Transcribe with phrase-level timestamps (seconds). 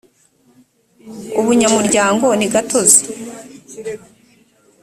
[1.39, 3.01] ubunyamuryango ni gatozi